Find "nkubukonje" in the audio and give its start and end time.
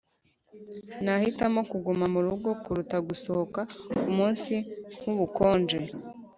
4.99-5.79